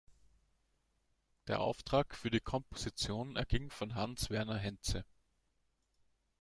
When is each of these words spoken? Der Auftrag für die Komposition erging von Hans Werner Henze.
Der 1.47 1.59
Auftrag 1.59 2.15
für 2.15 2.31
die 2.31 2.39
Komposition 2.39 3.35
erging 3.35 3.69
von 3.69 3.93
Hans 3.93 4.31
Werner 4.31 4.57
Henze. 4.57 5.05